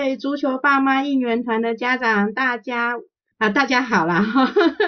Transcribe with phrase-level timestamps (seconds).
[0.00, 2.96] 位足球爸妈应援团的家长，大家
[3.36, 4.24] 啊，大家好啦！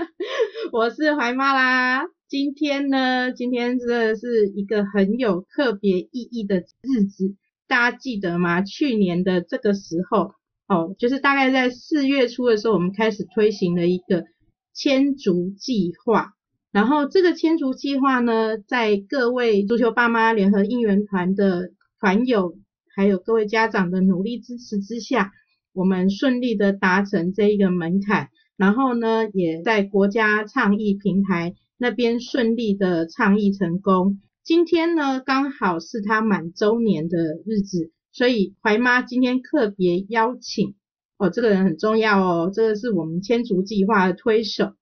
[0.72, 2.06] 我是怀妈啦。
[2.28, 7.36] 今天呢，今天真的是一个很有特别意义的日子，
[7.68, 8.62] 大家记得吗？
[8.62, 10.32] 去年的这个时候，
[10.66, 14.24] 哦，就是大概在四月初的时候，我们开始推行了一个
[14.72, 16.32] 千足计划。
[16.70, 21.68] 然后这个千足计划呢，在各位足球爸妈联合应援团的
[22.00, 22.54] 团友。
[22.94, 25.32] 还有各位家长的努力支持之下，
[25.72, 34.20] 我们顺利的达成这一个门槛，然后呢，也在国家倡议平台那边顺利的倡议成功。
[34.44, 40.74] 今天呢，刚好是他满周年的日子，所以怀妈今天特别邀请
[41.16, 44.72] 哦，这个人很重要哦，这个是我们千足计划的推手，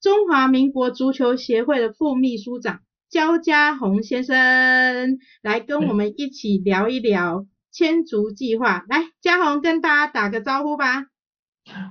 [0.00, 7.46] 中华民国足球协会的副秘书长焦家宏先生，来跟我们一起聊一聊。
[7.76, 11.04] 千足计划，来嘉宏跟大家打个招呼吧。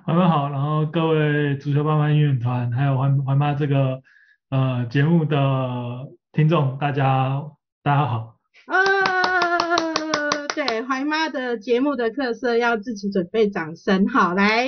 [0.04, 4.02] 环妈好，然后各位足球爸妈应援团，还有环环妈这个
[4.50, 5.38] 呃节目的
[6.32, 7.40] 听众，大家
[7.84, 8.36] 大家好。
[8.66, 14.66] 呃，对，环妈的节目的特色要自己准备掌声，好来，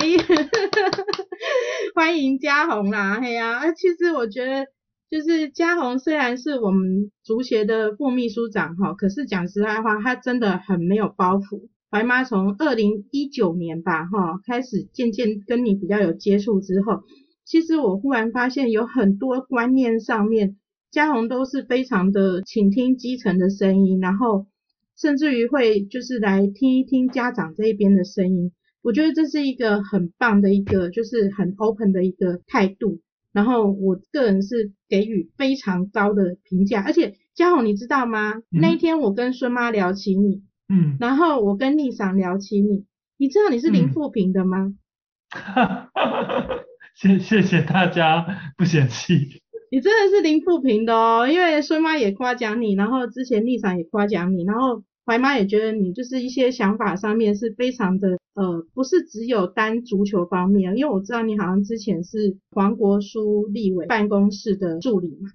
[1.96, 4.68] 欢迎嘉宏啦，嘿呀，其实我觉得。
[5.10, 11.68] 就是嘉宏虽然是我们足协的副秘书长哈，可是讲实在话，他真的很没有包袱。
[11.90, 17.04] 怀妈从二零一九年吧哈开始渐渐跟你比较有接触之后，
[17.46, 20.58] 其实我忽然发现有很多观念上面，
[20.90, 24.46] 嘉宏都是非常的倾听基层的声音，然后
[24.94, 28.52] 甚至于会就是来听一听家长这一边的声音。
[28.82, 33.00] 我觉得这是一个很棒的一个就是很 open 的一个态度。
[33.38, 38.34] 然后我个人是给予非常高的评价，而且嘉宏你知道吗？
[38.50, 42.84] 那一天我跟孙妈聊起你，嗯，然后我跟丽嫂聊起你，
[43.16, 44.74] 你知道你是零负评的吗？
[45.30, 46.48] 哈哈哈！
[46.96, 49.40] 谢谢谢大家不嫌弃。
[49.70, 58.18] 你真的是零负评的哦，因为孙妈也夸奖你，然后之前丽嫂也夸奖你，然后怀妈也觉得你就是一些想法上面是非常的。
[58.34, 65.30] 呃，不是只有单足球方面，因为我知道你好像之前是黄国书立委办公室的助理嘛，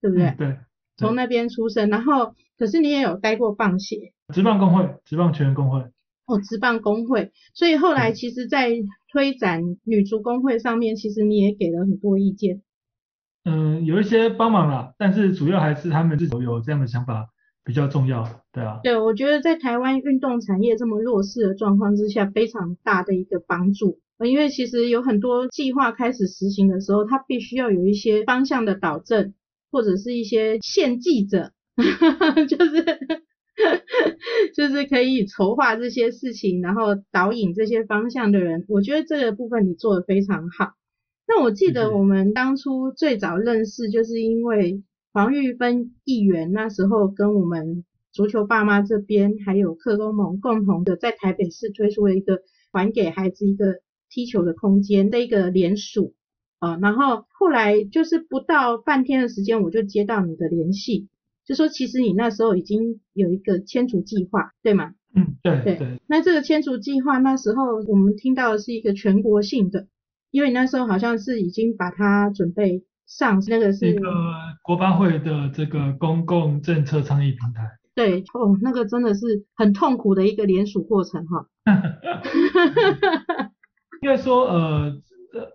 [0.00, 0.34] 对不对？
[0.38, 0.56] 对。
[0.96, 5.80] 从那边出身，然后可是你也有待过棒协，职棒工会，职棒全员工会。
[6.24, 8.70] 哦，职棒工会，所以后来其实，在
[9.12, 12.62] 推展女足工会上面，其实你也给了很多意见。
[13.44, 17.28] 嗯，有一些帮忙啦，但是主要还是他们自己有这样的想法。
[17.66, 18.78] 比较重要，对啊。
[18.84, 23.98] 对，我觉得在台湾运动产业这么弱势的状况之下，非常大的一个帮助。
[24.24, 29.34] 因为其实有很多计划开始实行的时候，它必须要有一些方向的导正，
[29.72, 31.50] 或者是一些献祭者，
[32.48, 32.84] 就是
[34.54, 38.64] 就是可以筹划这些事情，然后导引这些方向的人。
[38.68, 40.74] 我觉得这个部分你做的非常好。
[41.26, 44.84] 那我记得我们当初最早认识，就是因为。
[45.16, 56.12] 黄玉芬议员那时候跟我们足球爸妈这边还有克工盟共同的在台北市推出了一个还给孩子一个踢球的空间的一个联署
[56.58, 61.08] 啊，然后后来就是不到半天的时间，我就接到你的联系，
[61.46, 64.92] 就说其实你那时候已经有一个迁除计划，对吗？
[65.14, 65.98] 嗯，对对。
[66.06, 69.86] 那这个迁除计划那时候我们听到的是一个全国性的，
[70.30, 72.84] 因为你那时候好像是已经把它准备。
[73.06, 74.10] 上那个是一个
[74.62, 77.62] 国发会的这个公共政策倡议平台。
[77.94, 81.46] 对哦，那个真的是很痛苦的一个联署过程哈。
[84.02, 84.92] 应该说呃，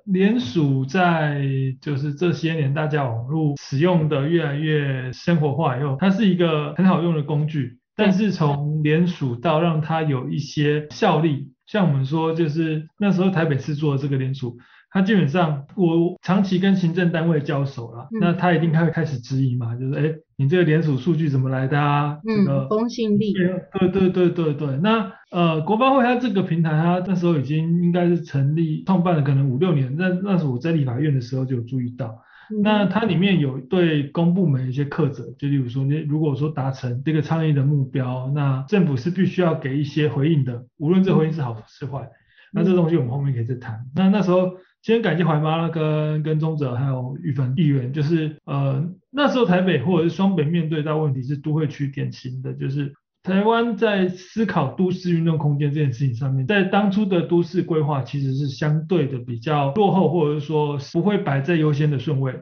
[0.05, 1.45] 联署在
[1.81, 7.77] 就是这些年大家网络使用的越来越生活化以后，它是一个很好用的工具。
[7.95, 14.57] 但是从联署到让它有一些效力，像我们说就是那时候台北市做的这个联署。
[14.91, 22.19] 他基本上，我长期跟行政单位交手了，那他一定他会开始质疑嘛，就是哎，你这个联署数据怎么来的啊？
[22.25, 23.33] 这个公信力。
[23.33, 24.77] 对对对对对。
[24.77, 32.21] 那呃，国发会它这个平台，它那时候已经应该是成立创办了可能五六年，那那时候我在立法院的时候就有注意到。
[32.61, 42.09] 那它里面有对公部门一些课责，就例如说，你如果说达成这个倡议的目标，那政府是必须要给一些回应的，无论这回应是好是坏。
[42.51, 43.85] 那这东西我们后面可以再谈。
[43.95, 52.93] 那那时候，先感谢怀妈跟跟宗泽还有玉芬议员，就是呃那时候台北或者是双北面对到问题是都会区典型的，就是
[53.23, 62.33] 台湾在思考都市运动空间这件事情上面，在当初的都市规划其实是相对的比较落后，或者是说不会摆在优先的顺位。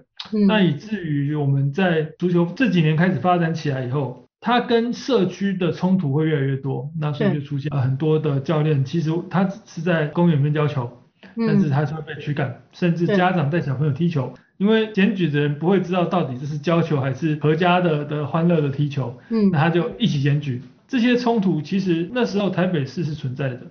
[0.47, 4.25] 那以至于我们在足球这几年开始发展起来以后。
[4.41, 10.89] 它跟社区的冲突会越来越多，那所以就出现了很多的教练，其实他是在公园里面教球，
[11.35, 20.61] 但是他是会被驱赶，甚至家长带小朋友踢球，因为检举的人不会知道到底这是教球还是合家的的欢乐的踢球，嗯，那他就一起检举。
[20.87, 23.61] 这些冲突其实那时候台北市是存在的，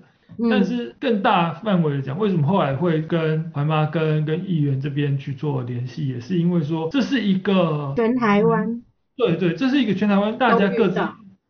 [0.48, 8.82] 但是更大范围的讲，为什么后来会跟怀妈跟跟议员这边去做联系，也是因为说这是一个全台湾。
[9.16, 11.00] 对对，这是一个全台湾大家各自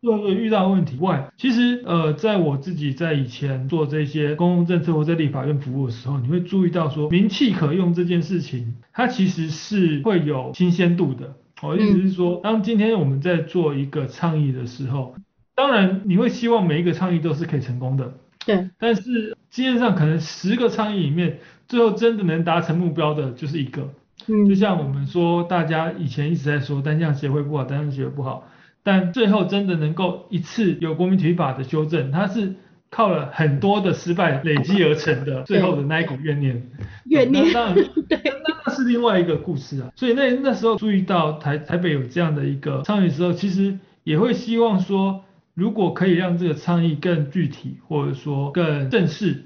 [0.01, 11.35] 各个遇到问题外，其实呃，在我自己在以前做这些公共政策或在立法院服务的时候，你会注意到说，名气可用这件事情，它其实是会有新鲜度的。
[11.63, 15.17] 我的意思是说，当今天我们在做一个倡议的时候，
[15.57, 18.15] 当然你会希望每一个倡议都是可以成功的，
[18.47, 18.71] 对。
[18.79, 23.89] 但是经验上可能十个倡议里面，最后真的能达成目标的就是一个。
[24.29, 28.47] 嗯就像我们说，大家以前一直在说单项协会不好，单项协会不好，
[28.89, 32.55] 但最后真的能够一次有国民体育法的修正，它是
[32.89, 36.71] 靠了很多的失败累积而成的，最后的那一股怨念。
[37.05, 37.53] 怨念。
[37.53, 37.75] 那
[38.09, 38.19] 对，
[38.65, 39.93] 那是另外一个故事啊。
[39.95, 49.45] 所以那那时候注意到台台北有这样的一个倡议时候，其实也会希望说，如果可以让这个倡议更具体，或者说更正式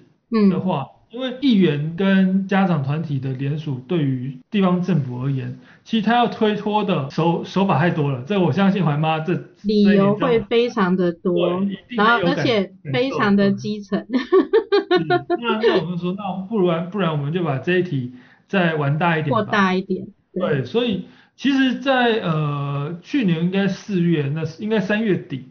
[0.52, 0.86] 的话。
[1.10, 8.23] 因为议员跟家长团体的联署，对于地方政府而言，其实他要推脱的手手法太多了。
[8.26, 11.61] 这我相信怀妈这理由会非常的多，
[11.96, 14.06] 然后而且非常的基层。
[14.11, 15.25] 那
[15.61, 18.12] 那我们说，那不然不然我们就把这一题
[18.46, 20.06] 再玩大一点，扩大一点。
[20.32, 21.06] 对，所以
[21.37, 25.49] 其实，在呃去年应该四月，那是应该三月底。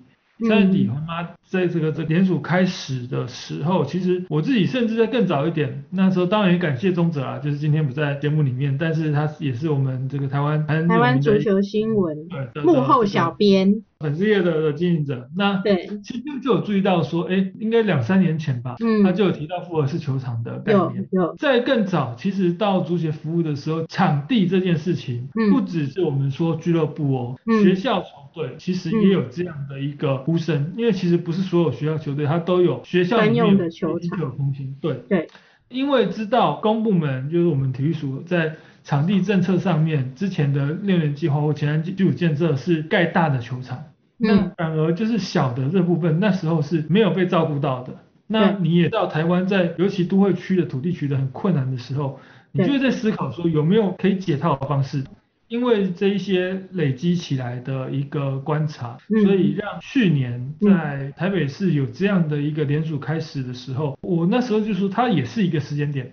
[0.47, 12.17] 三月底，他妈在这个这联署开始的时候，其实我自己甚至在更早一点，那时候当然也感谢宗泽啊，就是今天不在节目里面，但是他也是我们这个台湾台湾足球新闻
[12.63, 13.83] 幕后小编。
[13.99, 21.07] 粉丝业的的经营者，那对，其实就有注意到说，哎，应该两三年前吧，嗯，他就有提到复合式球场的概念。
[21.37, 35.27] 在更早，其实到足协服务的时候，场地这件事情，嗯，不只是我们说俱乐部哦，学校球队其实也有这样的一个呼声，因为其实不是所有学校球队它都有学校里面的球场有空心，对对，
[35.67, 38.55] 因为知道公部门就是我们体育署在。
[38.83, 43.83] 场地政策上面，之前的六年计划或前瞻基础建设是盖大的球场，
[44.17, 47.93] 那反而就是小的这部分，那时候是没有被照顾到的。
[48.25, 52.19] 那你也知道，台湾在尤其都会区的土地取得很困难的时候，
[52.51, 55.03] 你就在思考说有没有可以解套的方式。
[55.51, 66.09] 因为这一些累积起来的一个观察，所以让去年在台北市有这样的一个联署开始的时候，我那时候就说它也是一个时间点。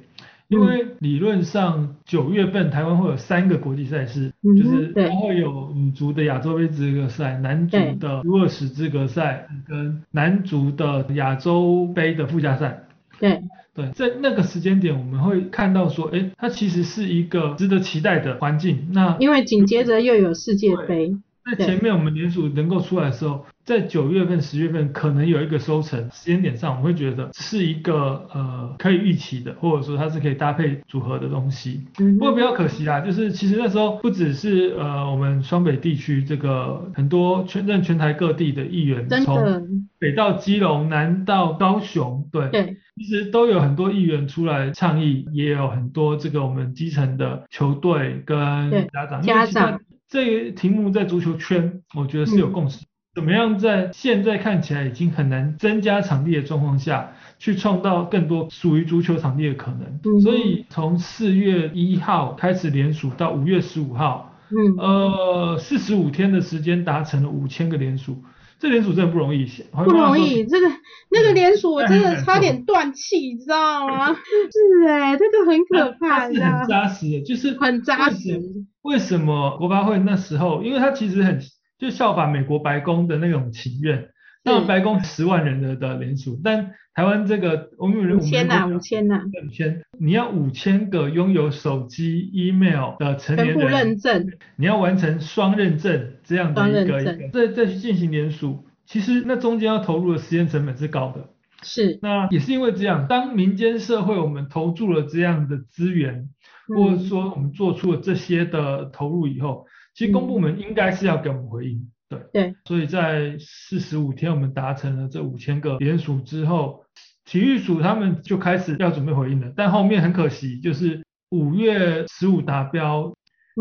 [0.48, 12.87] 因为理论上九月份台湾会有三个国际赛事，就是它会有女足的亚洲杯资格赛、男足的 U 二十资格赛跟男足的亚洲杯的附加赛。
[13.18, 13.42] 对
[13.74, 18.88] 对，在那个时间点，我们会看到说，哎，它其实是一个值得期待的环境。
[18.92, 21.14] 那因为紧接着又有世界杯。
[21.56, 31.80] 在前面我们联署能够出来的时候，在九月份、十月份可能有一个收成时间点上，我会觉得是一个呃可以预期的，或者说它是可以搭配组合的东西。
[31.94, 49.80] 不过比较可惜啦，就是其实那时候不只是呃我们双北地区这个很多全任全台各地的议员，从北到基隆，南到高雄，对，对，其实都有很多议员出来倡议，也有很多这个我们基层的球队跟家长，家长。
[50.08, 52.84] 这个题目在足球圈，我觉得是有共识。
[53.14, 60.20] 怎么样在现在看起来已经很难增加场地的状况下，去创造更多属于足球场地的可能？
[60.22, 68.22] 所以从四月一号开始联署到五月十五号，嗯，呃，四十五天的时间达成了五千个联署。
[68.58, 70.44] 这连署真的不容易，不容易。
[70.44, 70.66] 这个
[71.10, 74.12] 那个连署我真的 差点 断气，你知道吗？
[74.14, 78.40] 是哎，这个很可怕，是很扎实的，就是很扎实。
[78.82, 80.62] 为什么国发会那时候？
[80.62, 81.40] 因为他其实很
[81.78, 84.08] 就效仿美国白宫的那种情愿，
[84.44, 94.26] 那白宫十万人的的联署，但台湾这个我们有五千呐，五千呐，五千，你要五千个拥有手机、email 的成年人认证，
[94.56, 101.28] 你要完成双认证这样的一个，再再去进行联署，其实那中间要投入的时间成本是高的。
[101.62, 106.28] 是，那也是因为这样，当民间社会我们投注了这样的资源，
[106.74, 111.90] 或者说我们做出了这些的投入以后，其实公部门应该是要给我们回应。
[112.08, 116.84] 对对，所以在四十五天我们达成了这五千个联署之后，
[117.24, 123.12] 体育署他们就开始要准备回应了，但后面很可惜，就是五月十五达标，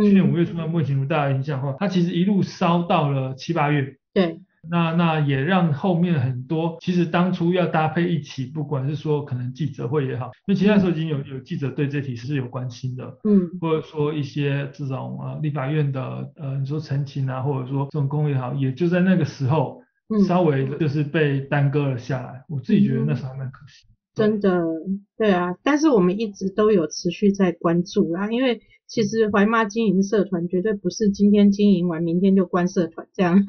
[0.01, 3.97] 去年五月初那莫情如大的影响后，它其实一路烧到了七八月。
[4.13, 4.39] 对。
[4.69, 19.81] 那那也让后面很多，其实当初要搭配一起，不管是说可能记者会也好，因为其实那时候已经有有记者对这题是有关心的，嗯，或者说一些这种呃立法院的呃你说陈情啊，或者说这种公也好，也就在那个时候
[20.27, 23.87] 稍微就是被耽搁了下来，我自己觉得那时候还蛮可惜。
[24.15, 24.63] 真的，
[25.15, 33.43] 对啊，但是我们一直都有持续在关注啦，因为其实怀妈经营社团绝对不是今天经营完明天就关社团这样，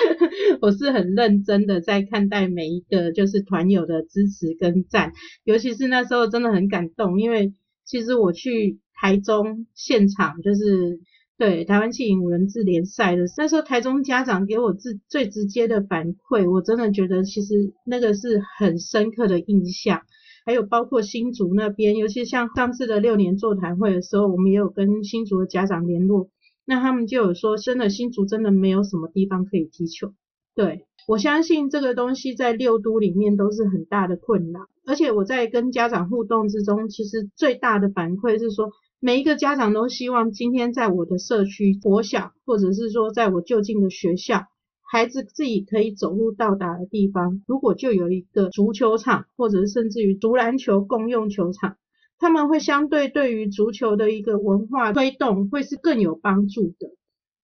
[0.60, 5.12] 我是很认真的在看待每一个就是团友的支持跟赞，
[5.44, 7.54] 尤其是那时候真的很感动，因为
[7.84, 11.00] 其实我去台中现场就是。
[11.38, 17.54] 对台湾气影五人制联赛的那时候，台中家长给我最最直接的反馈，我真的觉得其实
[17.86, 20.00] 那个是很深刻的印象。
[20.48, 26.30] 还有包括新竹那边，尤其像上次的六年座谈会的时候，我们也有跟新竹的家长联络，
[26.64, 30.14] 那他们就有说，真的新竹真的没有什么地方可以踢球。
[30.54, 38.70] 对我相信这个东西在六都里面都是很大的困扰，而且我在跟家长互动之中，其实最大的反馈是说。
[39.00, 44.46] 每一个家长都希望今天在我的社区国小，或者是说在我就近的学校，
[44.90, 51.76] 孩子自己可以走路到达的地方，如果就有一个足球场，或者是甚至于足篮球共用球场，
[52.18, 56.88] 他们会相对对于足球的一个文化推动会是更有帮助的。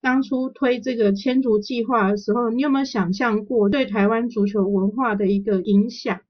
[0.01, 6.21] 当初推这个千足计划的时候，你有没有想象过对台湾足球文化的一个影响？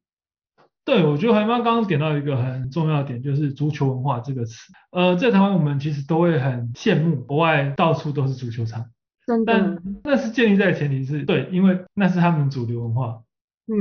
[0.85, 4.55] 对，我觉得怀妈刚刚点到一个很重要的点，就是足球文化这个词。
[4.91, 8.85] 呃，在台湾我们其实都会很羡慕国外到处都是足球场，
[9.27, 9.83] 真的。
[10.05, 13.21] 那是建立在前提是对，因为那是他们主流文化。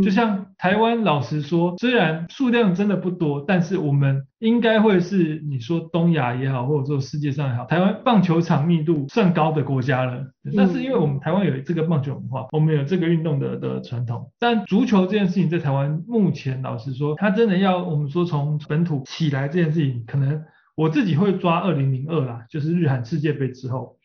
[0.01, 10.23] 就像台湾，老实说，虽然数量真的不多，但是我们应该会是你说东亚也好，或者说世界上也好，台湾棒球场密度算高的国家了。
[10.41, 14.31] 那是因为我们台湾有这个棒球文化，我们有这个运动的的传统。
[14.39, 20.45] 但足球这件事情在台湾目前，老实说，它真的要我们说从本土起来这件事情，可能
[20.77, 23.97] 我自己会抓二零零二啦，就是日韩世界杯之后。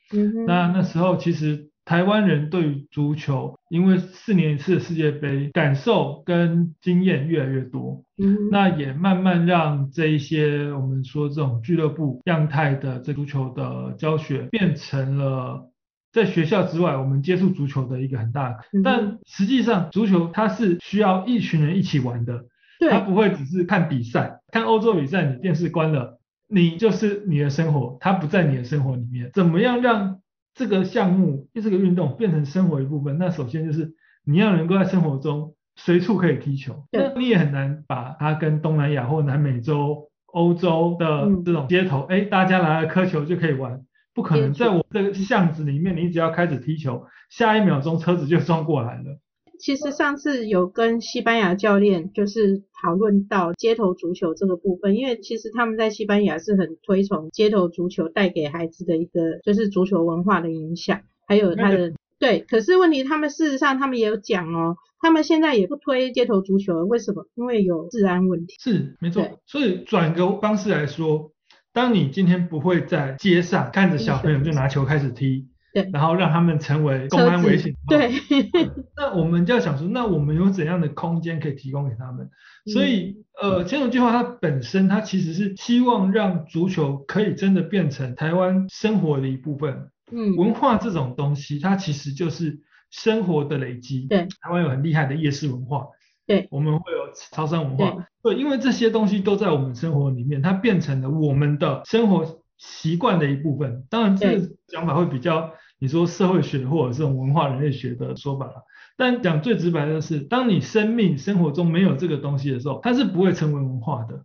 [0.46, 1.68] 那那时候其实。
[1.88, 15.70] 台湾人对于足球，因为四年一次的世界杯，感受跟经验越来越多，嗯，那也慢慢让这一些我们说这种俱乐部样态的这足球的教学，变成了
[16.12, 18.58] 在学校之外我们接触足球的一个很大。
[18.84, 22.44] 但实际上，足球它是需要一群人一起玩的，
[22.90, 26.17] 它不会只是看比赛，看欧洲比赛，你电视关了，
[26.48, 29.30] 你就是你的生活，它不在你的生活里面。
[29.32, 30.20] 怎么样让？
[30.54, 36.84] 这个项目，这个运动变成生活一部分，那首先就是你要能够在生活中随处可以踢球。
[36.90, 44.52] 那你也很难把它跟东南亚或南美洲、欧洲的这种街头，哎，大家拿了颗球就可以玩，不可能。
[44.52, 49.20] 在我这个巷子里面，你只要开始踢球，下一秒钟车子就撞过来了。
[49.58, 62.40] 其实上次有跟西班牙教练就是讨论到街头足球这个部分，因为其实他们在西班牙是很推崇街头足球带给孩子的一个就是足球文化的影响，还有他的对。
[62.40, 67.26] 可是问题他们事实上他们也有讲哦，他们现在也不推街头足球，为什么？
[67.34, 68.54] 因为有治安问题。
[68.60, 69.28] 是没错。
[69.46, 71.32] 所以转个方式来说，
[71.72, 75.48] 当你今天不会在街上看着小朋友就拿球开始踢。
[75.72, 77.74] 对，然后让他们成为公安危险。
[77.88, 78.10] 对，
[78.96, 82.30] 那我们就要想说，那我们有怎样的空间可以提供给他们？
[82.66, 89.90] 所以，呃，千种计划它本身，它其实是希望让足球可以真的变成台湾生活的一部分。
[90.10, 92.60] 嗯，文化这种东西，它其实就是
[92.90, 94.06] 生活的累积。
[94.08, 95.86] 对，台湾有很厉害的夜市文化。
[96.26, 98.06] 对，我们会有潮汕文化。
[98.22, 102.40] 对，因为这些东西都在我们生活里面，它变成了我们的生活。
[102.58, 108.64] 习惯的一部分，当然这个讲法会比较你说社会学或者这种文化人类学的说法了。
[108.96, 114.24] 但讲最直白的是，当你生命生活中没有这个东西的时候，它是不会成为文化的。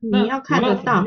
[0.00, 1.06] 你要看得到。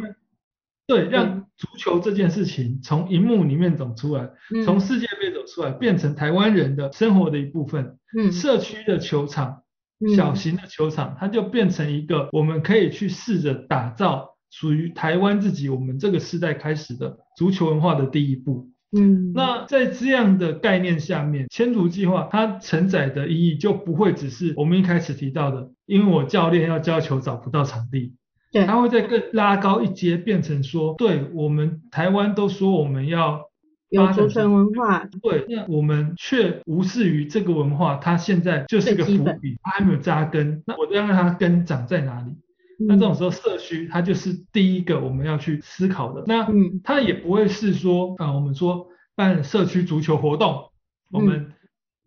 [0.85, 4.29] 对，让足球这件事情从荧幕里面走出来，
[4.63, 7.97] 从世界杯走出来，变成台湾人的生活的一部分。
[8.17, 9.63] 嗯社区的球场，
[9.99, 18.69] 嗯小型的球场，它就变成一个我们可以去试着打造属于台湾自己我们这个时代开始的足球文化的第一步。
[18.97, 28.15] 嗯，那在这样的概念下面，千足计划它承载的意义就不会只是我们一开始提到的，因为我教练要教球找不到场地，
[28.53, 33.41] 对它会再更拉高一阶，变成说，对我们台湾都说我们要
[33.89, 40.63] 有发展族群文化，对，那我们却无视于这个文化，它现在就是个伏笔，它还没有扎根。
[40.65, 42.31] 那我要让它根长在哪里？
[42.77, 46.23] 那这种时候，社区它就是第一个我们要去思考的。
[46.27, 50.69] 那嗯它也不会是说，啊、我们说办社区足球活动，
[51.11, 51.53] 我嗯们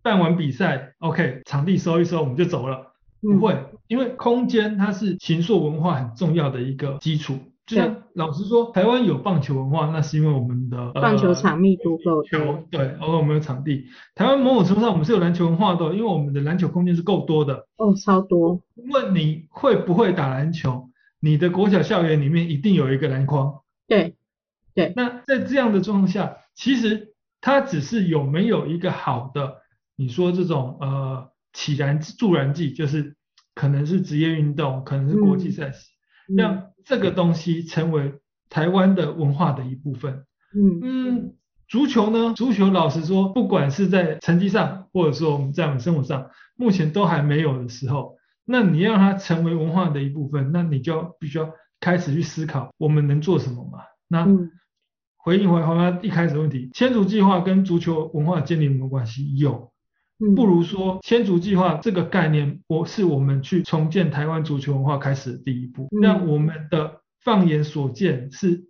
[0.02, 7.38] 办完比赛，OK，场地收一收我们就走了，嗯不会，因为空间它是形塑文化很重要的一个基础。
[7.70, 13.86] 就像老实说，台湾有棒球文化，那是因为我们的、呃、棒球场密度够球多，对，然后我们有场地。
[14.16, 17.68] 台湾某种程度上我们是有篮球文化的，因为我们的篮球空间是够多的。
[17.76, 18.60] 哦，超多，
[18.90, 20.90] 问你会不会打篮球？
[21.20, 23.60] 你的国小校园里面一定有一个篮筐。
[23.86, 24.16] 对，
[24.74, 29.58] 对那在这样的状况下，其实它只是有没有一个好的，
[29.96, 33.16] 你说这种呃起燃助燃剂，就是
[33.54, 35.90] 可能是职业运动，可能是国际赛事，
[36.28, 38.14] 嗯让这个东西成为
[38.48, 40.24] 台湾的文化的一部分。
[40.54, 41.34] 嗯嗯，
[41.68, 42.34] 足球呢？
[42.34, 53.78] 足球老实说，不管是在成绩上，或者说我们在我们生活上，目前都还没有的时候，那你要让它成为文化的一部分，那你就要必须要开始去思考我们能做什么嘛。
[54.08, 54.50] 那嗯
[55.22, 59.36] 回应回黄妈一开始的问题，千足计划跟足球文化建立有没有关系？
[59.36, 59.69] 有，嗯，
[60.36, 66.00] 不如说千足计划这个概念，我是我们去重建台湾足球文化开始的第一步，嗯。
[66.00, 68.64] 让我们的放眼所见是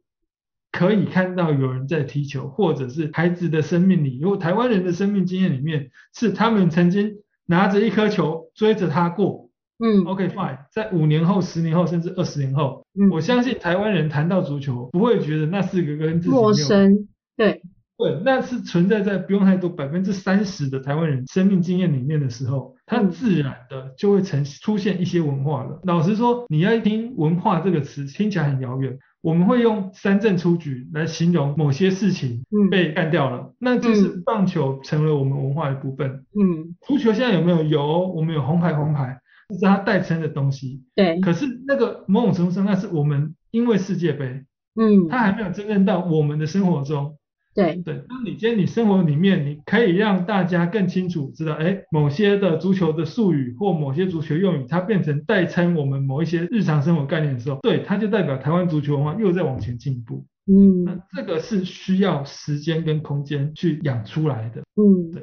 [0.70, 7.16] 可以看到有人在踢球，或者是孩子的生命里，如果台湾人的生命经验里面，是他们曾经
[7.46, 9.50] 拿着一颗球追着他过。
[9.78, 10.04] 嗯。
[10.04, 13.10] OK fine，在五年后、十年后，甚至二十年后，嗯。
[13.10, 17.62] 我相信台湾人谈到足球，不会觉得那是个跟自己有陌生，对，
[18.00, 25.80] 对，那是存在在不用太多百分之三十的台湾人生命经验里面的时候，它嗯自然的就会呈出现一些文化了。
[25.84, 28.98] 老实说，你要一听“文化”这个词，听起来很遥远。
[29.22, 36.24] 我们会用三振出局来形容某些事情嗯被干掉了，那就是嗯棒球成为我们文化的一部分。
[36.34, 37.62] 嗯足球现在有没有？
[37.62, 40.82] 有，我们有红牌、红牌，这是它代称的东西。
[40.94, 44.46] 对，可是那个某种程度上，那是我们因为世界杯，
[44.80, 47.18] 嗯它还没有真正到我们的生活中。
[47.60, 60.24] 对，对，那你今天你生活里面，你可以让大家更清楚知道，哎，某些的足球的术语或某些足球用语，它变成代称我们某一些日常生活概念的时候，对，它就代表台湾足球文化又在往前进步。
[60.46, 64.62] 嗯那嗯这个是需要时间跟空间去养出来的。
[64.76, 65.22] 嗯对。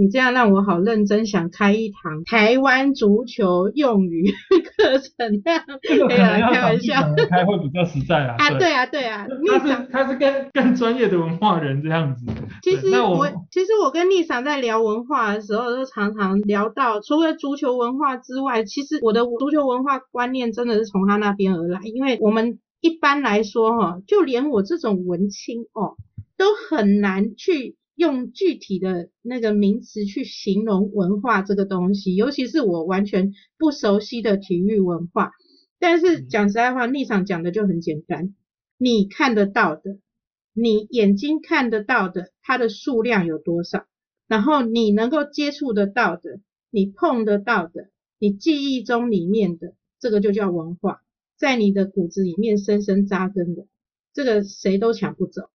[0.00, 4.32] 你这样让我好认真，想开一堂台湾足球用语
[4.78, 8.34] 课程，那样 这个可没有啦能要找地开玩笑开会比较实在啦。
[8.38, 12.24] 啊，对对啊，对啊，他逆赏是他是更更专业的文化人这样子。
[12.62, 25.96] 其实我我其实我跟丽莎在聊文化的时候，都常常聊到，除了足球文化之外，其实我的足球文化观念真的是从他那边而来，因为我们一般来说哈，就连我这种文青哦，
[26.38, 35.32] 都很难去用具体的那个名词去形容文化这个东西，尤其是我完全不熟悉的体育文化。
[35.78, 38.34] 但是嗯讲实在话，立场讲的就很简单，
[38.78, 39.98] 你看得到的，
[40.54, 43.84] 你眼睛看得到的，它的数量有多少？
[44.26, 51.02] 然后你能够接触得到的，你碰得到的，你记忆中里面的，这个就叫文化，
[51.36, 53.66] 在你的骨子里面深深扎根的，
[54.14, 55.50] 这个谁都抢不走。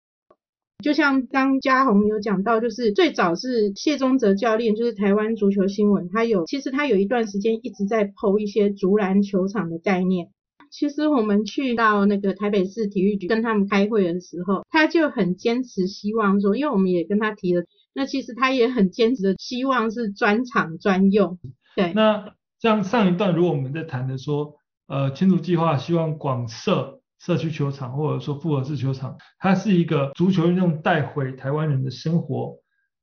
[0.84, 10.30] 就像刚嘉宏有讲到，就是最早是谢宗泽教练，就是台湾足球新闻，他有其实他有一段时间一直在剖一些足篮球场的概念。
[10.72, 21.40] 其实我们去到那个台北市体育局跟他们开会的时候，他就很坚持希望说，因为我们也跟他提了，那其实他也很坚持的希望是专场专用。
[21.76, 24.56] 对，那像上一段，如果我们在谈的说，
[24.88, 32.58] 呃，千足计划希望广设社区球场或者说复合式球场，它是一个足球运动带回台湾人的生活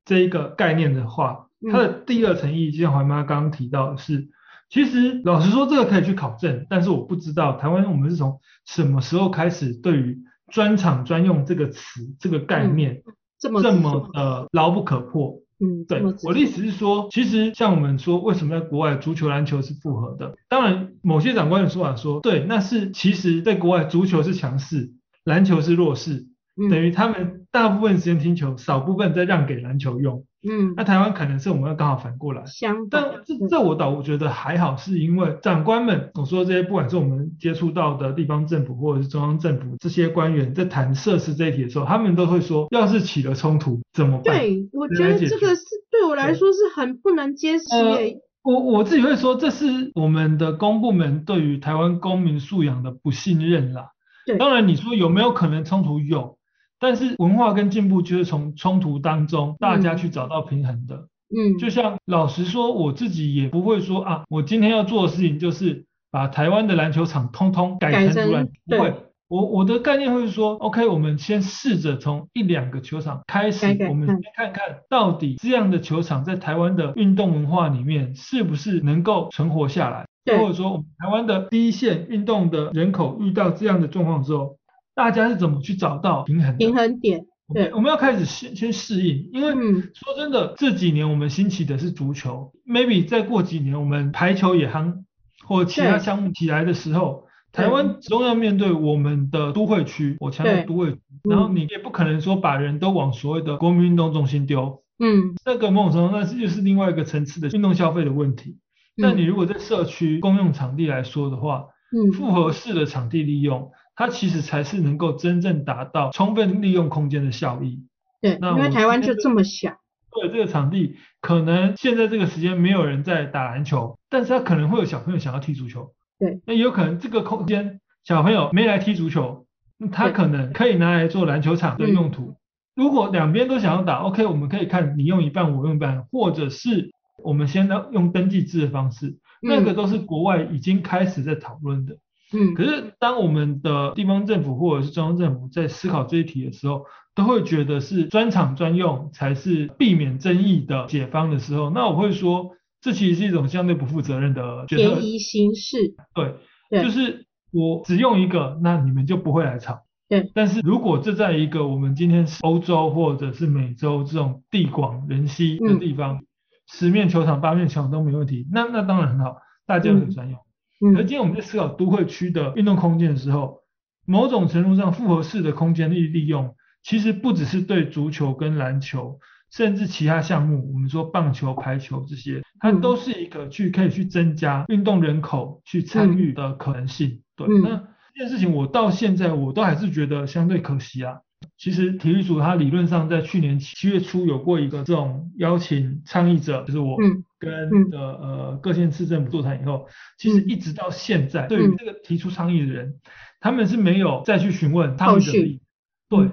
[0.04, 4.28] 这一个概念的话，它的第二层意义，就像怀妈刚刚提到的是，
[4.68, 13.02] 其实老实说，这个可以去考证，但是我不知道台湾我们是从什么时候开始对于专场专用这个词这个概念
[13.38, 15.38] 这么这么的牢不可破。
[15.64, 20.34] 嗯，对，我的意思是说，其实像我们说，为什么在国外足球、篮球是复合的？
[20.48, 24.90] 当然，某些长官的说法说，对，那是其实在国外足球是强势，
[25.22, 30.24] 篮球是弱势，嗯等于他们大部分时间听球，少部分再让给篮球用。
[30.48, 32.42] 嗯，那台湾可能是我们要刚好反过来。
[32.46, 44.36] 相但这这我倒我觉得还好，是因为长官们我说这些，不管是我们接触到的地方政府或者是中央政府这些官员，在谈设施这一题的时候，他们都会说，要是起了冲突怎么办？
[44.36, 48.16] 对，我觉得这个是对我来说是很不能接受诶。
[48.42, 53.90] 我我自己会说，这是我们的公部门对于台湾公民素养的不信任啦。
[54.26, 56.38] 对，当然你说有没有可能冲突有，
[56.82, 61.06] 但是文化跟进步就是从冲突当中大家去找到平衡的。
[61.34, 68.94] 嗯，就像老实说，我自己也不会说啊，我今天要做的事情就是把台湾的篮球场通通改成足篮，不会。
[69.28, 80.04] 我我的概念会是说，OK，我们先试着从一两个球场开始，我们先看看到底这样的球场在台湾的运动文化里面是不是能够存活下来，
[80.36, 84.58] 或者说我们台湾的第一线运动的人口遇到这样的状况之后，
[84.94, 87.26] 大家是怎么去找到平衡平衡点？
[87.52, 89.52] 对，我们要开始先先适应，因为
[89.94, 95.04] 说真的，这几年我们兴起的是足球，maybe 再过几年我们排球也夯，
[95.46, 97.24] 或其他项目起来的时候。
[97.52, 108.56] 台湾始终要面对我们的都会区，我强调都会区，然后你也不可能说把人都往所谓的国民运动中心丢，嗯，那个某种程度那是就是另外一个层次的运动消费的问题。
[108.96, 113.70] 但你如果在社区公用场地来说的话，嗯，复合式的场地利用，
[114.02, 117.86] 它其实才是能够真正达到充分利用空间的效益。
[118.20, 119.76] 对，那因为台湾就这么小。
[120.10, 125.92] 对，这个场地可能现在这个时间没有人在打篮球，但是他可能会有小朋友想要踢足球。
[126.18, 129.46] 对，那有可能这个空间小朋友没来踢足球，
[129.92, 132.34] 他可能可以拿来做篮球场的用途。
[132.74, 136.90] 如果两边都想要打，OK，我们可以看你用一半，我用一半，或者是
[137.22, 141.98] 我们先呢用登记制的方式，那个都是国外已经开始在讨论的。
[142.32, 152.50] 嗯，可是当我们的地方政府或者是中央政府在思考这一题的时候，都会觉得是专场专用才是避免争议的解方的时候，那我会说。
[152.84, 155.94] 这其实是一种相对不负责任的便宜形式。
[156.16, 159.82] 对，就是我只用一个，那你们就不会来吵。
[160.08, 166.24] 对，但是如果这在一个我们今天是欧洲或者是美洲这种地广人稀的地方，
[166.66, 170.36] 十面球场八面球场都没问题，那那当然很好，大家很专用。
[170.36, 170.51] 嗯。
[170.96, 173.62] 而今天我们在思考都会区的运动空间的时候，
[174.06, 179.18] 某种程度上复合式的空间利利用，其实不只是对足球跟篮球。
[179.50, 187.20] 甚至其他项目，我们说棒球、排球这些，它都是一个去可以去增加运动人口去参与的可能性。
[187.36, 187.76] 对，那
[188.14, 191.18] 这件事情我到现在我都还是觉得相对可惜啊。
[191.62, 196.96] 其实体育组它理论上在去年七月初有过一个这种邀请倡议者，就是我
[197.38, 199.86] 跟的呃各县市政府座谈以后，
[200.18, 202.96] 其实一直到现在，对于这个提出倡议的人，
[203.38, 205.60] 他们是没有再去询问他们的
[206.08, 206.30] 对。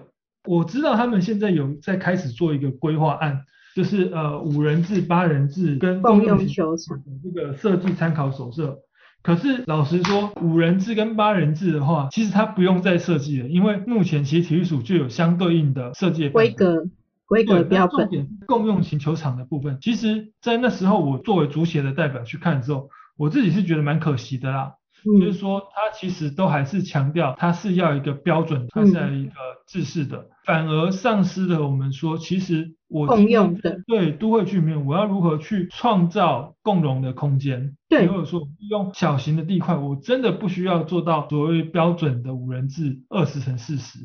[0.47, 3.41] 我知道他们现在有在开始做一个规划案，
[3.75, 6.99] 就是呃五人制、八人制跟共用球场。
[7.23, 8.79] 这个设计参考手册。
[9.21, 16.85] 可是老实说，五人制跟八人制的话，其实它不用再设计了，因为目前其实体育署就有相对应的设计规格、
[17.25, 18.07] 规格标准。
[18.07, 24.75] 重点共用型球场的部分，其实在那时候我作为足协的代表去看的时候，我自己是觉得蛮可惜的啦。
[25.03, 29.31] 就是说，它其实都还是强调它是要一个标准，它是要一个
[29.67, 37.75] 制式的，反而丧失了我们说，其实我共用的对都会区里面，我要如何去创造共融的空间？
[37.87, 43.99] 对，或者说用小型的地块，我真的不需要做到所谓标准的五人制二十乘四十，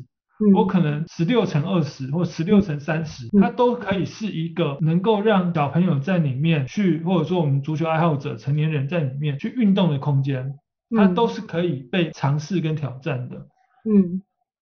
[0.53, 10.53] 我可能十六乘二十或十六乘三十，它都可以是一个能够让小朋友在里面去，或者说我们足球爱好者、成年人在里面去运动的空间。
[10.89, 13.47] 它都是可以被尝试跟挑战的。
[13.89, 14.21] 嗯，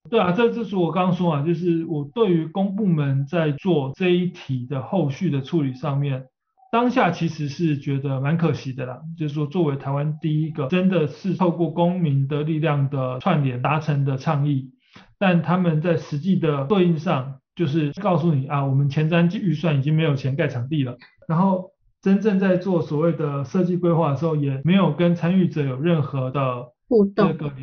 [0.09, 6.25] 对啊，这就是我刚刚说啊，就是我对于公部门在做这一题的后续的处理上面，
[6.71, 9.01] 当下其实是觉得蛮可惜的啦。
[9.17, 14.71] 就是说，作为台湾第一个真的是透过公民的力量的串联达成的倡议，
[15.19, 21.72] 但他们在实际的对应上，就是告诉你啊，我们前瞻预算已经没有钱盖场地了，然后。
[22.03, 27.29] 真正在做所谓的设计规划的时候，也没有跟参与者有任何的互动。
[27.29, 27.53] 这个，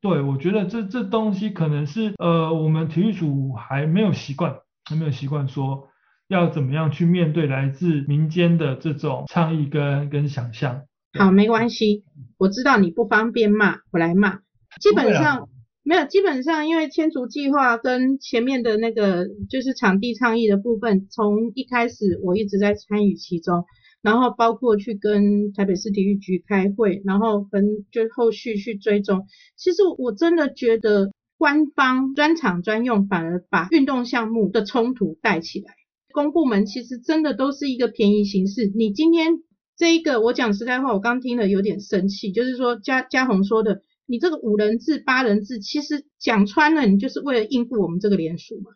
[0.00, 4.56] 对我觉得这这东西可能是呃，我们体育组还没有习惯，
[4.88, 5.86] 还没有习惯说
[6.28, 10.80] 要怎么样去面对来自民间的这种倡议跟跟想象。
[11.18, 12.04] 好，没关系，
[12.38, 14.38] 我知道你不方便骂，我来骂。
[14.80, 15.46] 基本上
[15.82, 23.66] 没有，基本上因为千足计划跟前面的那个就是场地倡议的部分，从一开始我一直在参与其中。
[24.02, 29.26] 然后包括去跟台北市体育局开会，然后跟就后续去追踪。
[29.56, 35.74] 其实我真的觉得官方专场专用反而把运动项目的冲突带起来。
[36.12, 38.72] 公部门其实真的都是一个便宜形式。
[38.74, 39.42] 你今天
[39.76, 48.72] 这一个，我讲实在话，我刚听了有点生气，就是说嘉嘉宏说的，你这个五人制、八人制，其实讲穿了，你就是为了应付我们这个联署嘛，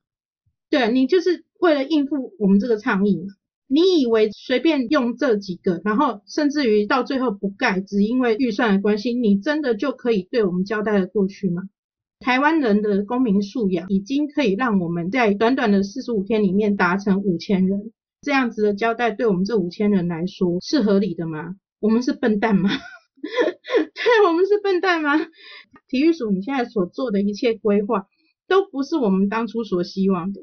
[0.71, 3.35] 对你就是为了应付我们这个倡议嘛。
[3.67, 11.63] 你以为随便用这几个，然后甚至于到最后不盖，只因为预算的关系，你真的就可以对我们交代的过去吗？
[12.21, 21.57] 台湾人的公民素养已经可以让我们在短短的四十五天里面达成五千人这样子的交代，对我们这五千人来说是合理的吗？
[21.81, 22.71] 我们是笨蛋吗？
[23.21, 25.19] 对，我们是笨蛋吗？
[25.89, 28.07] 体育署你现在所做的一切规划，
[28.47, 30.43] 都不是我们当初所希望的。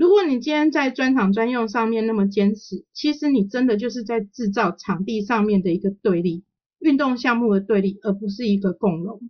[0.00, 6.42] 如果你今天在专场专用上面那么坚持，其实你真的就是在制造场地上面的一个对立，
[6.78, 9.20] 运动项目的对立，而不是一个共荣。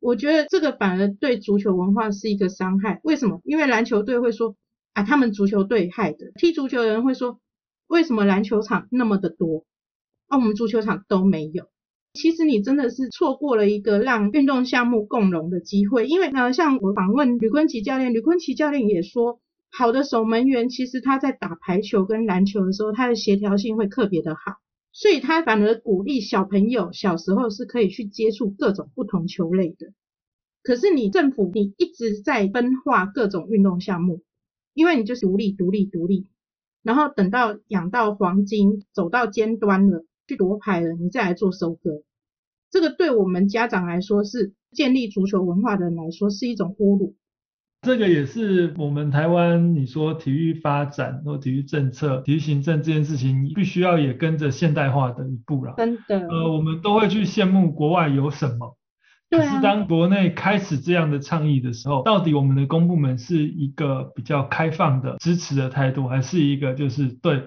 [0.00, 2.98] 我觉得这个反而对足球文化是一个伤害。
[3.04, 3.42] 为什么？
[3.44, 4.56] 因为篮球队会说
[4.94, 7.38] 啊，他们足球队害的；踢足球的人会说，
[7.86, 9.66] 为什么篮球场那么的多，
[10.28, 11.68] 啊，我们足球场都没有。
[12.14, 16.06] 其实你真的是错过了一个让运动项目共荣的机会。
[16.06, 19.42] 因为呢，像我访问吕坤奇教练，吕坤奇教练也说。
[19.78, 24.56] 好的守门员，其实他在打排球跟篮球的时候，他的协调性会特别的好，
[24.90, 29.92] 所以他反而鼓励小朋友小时候是可以去接触各种不同球类的。
[30.62, 34.22] 可是你政府你一直在分化各种运动项目，
[34.72, 36.26] 因为你就是独立独立独立，
[36.82, 42.02] 然后等到养到黄金，走到尖端了，去夺牌了，你再来做收割。
[42.70, 47.14] 这个对我们家长来说，是建立足球文化的人来说，是一种侮辱。
[47.86, 55.74] 这个也是我们台湾，你说体育发展或体育政策、体育行政这件事情，必须要也跟着现代化的一步了。
[55.76, 56.26] 真的。
[56.26, 58.76] 呃，我们都会去羡慕国外有什么，
[59.30, 67.44] 可是当国内开始这样的倡议的时候，到底我们的公部门是一个比较开放的支持的态度，还是一个就是对，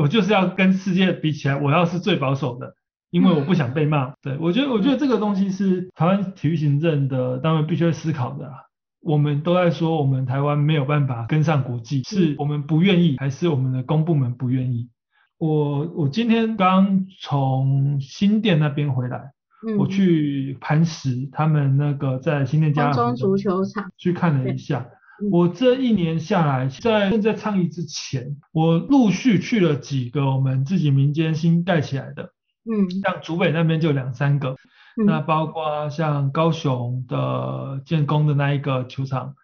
[0.00, 2.74] 我就是要跟世界比起来，我要是最保守的，
[3.10, 4.14] 因为我不想被骂。
[4.22, 8.50] 对我觉得，我觉得这个东西是台湾体育行政的单位必须要思考的。
[9.06, 14.88] 我们都在说，我们台湾没有办法跟上国际，是我们不愿意，还是我们的公部门不愿意？
[15.38, 19.30] 我我今天刚从新店那边回来，
[19.78, 24.88] 我去磐石，他们那个在新店家中足球场去看了一下。
[25.30, 32.32] 我这一年下来，在正在倡议之前，我陆续去了几个我们自己民间新盖起来的，
[32.68, 34.56] 嗯，像竹北那边就两三个。
[35.04, 39.34] 那包括像高雄的建工的那一个球场，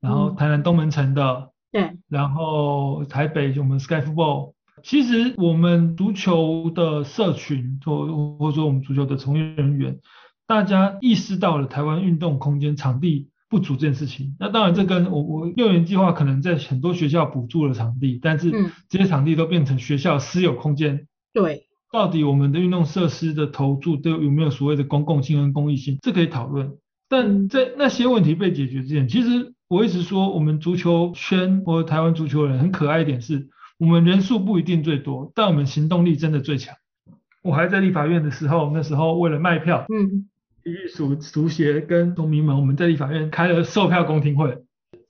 [0.00, 4.52] 然后台南东门城的，对，然后台北我们 Sky Football，
[4.84, 9.98] 其实我们足球的社群或或者说我们足球的从业人员，
[10.46, 14.36] 大家意识到了台湾运动空间场地不足这件事情。
[14.38, 18.52] 那当然这跟我我六年计划可能在很多学校补助了场地，但是
[18.88, 21.08] 这些场地都变成学校私有空间。
[21.32, 21.66] 对。
[21.92, 25.98] 到底我们的运动设施的投注都有没有所谓的公共性跟公益性？
[26.02, 26.72] 这可以讨论。
[27.08, 33.48] 但在那些问题被解决之前，其实我一直说，我们足球圈或台湾足球人很可爱一点是，
[33.78, 36.76] 我们人数不一定最多，但我们行动力真的最强。
[37.42, 40.28] 我还在立法院的时候，那时候为了卖票，嗯，
[40.62, 44.58] 体育署足协跟农民们，我们在立法院开了售票公听会。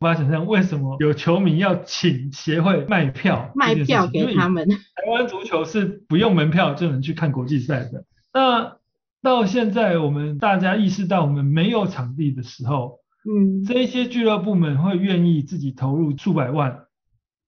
[0.00, 4.68] 无法想象为什么有球迷要请协会卖票，卖票给他们。
[4.68, 4.76] 台
[5.10, 8.04] 湾足球是不用门票就能去看国际赛的。
[8.32, 8.78] 那
[9.22, 16.86] 到现在我们大家意识到我们没有场地的时候，嗯，这一些俱乐部们会愿意自己投入数百万，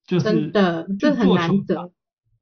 [0.07, 1.91] 就是的，这很难得。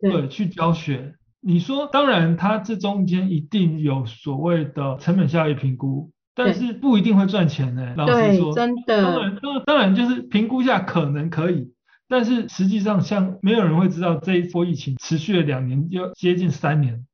[0.00, 1.14] 对，去教学。
[1.42, 6.11] 你说，当然，它这中间一定有所谓的成本效益评估。
[6.35, 9.03] 但是不一定会赚钱呢，老实说，真的。
[9.03, 11.75] 当然，当当然就是评估下可能可以，
[12.09, 17.07] 但是实际上像没有人会知道这一波疫情持续了两年，要接近三年，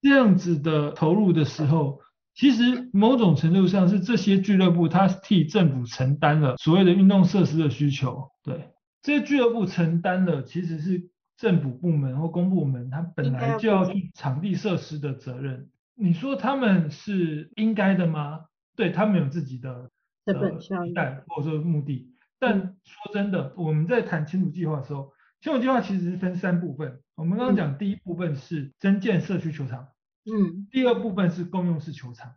[0.00, 2.00] 这样子的投入的时候，
[2.34, 8.70] 其实某种程度上是这些俱乐部它替政府承担了所谓的运动设施的需求，对，
[9.02, 18.40] 这些俱乐部承担了其实是政府部门或公部门它本来就要去场地设施的责任，你说他们是应该的吗？
[18.76, 19.90] 对他们有自己的
[20.24, 27.00] 呃期待或者说目的，但说真的，我们在谈清楚计划的时候，清楚计划其实是分三部分。
[27.14, 29.88] 我们刚刚讲第一部分是增建社区球场，
[30.24, 32.34] 嗯，第二部分是公用式球场。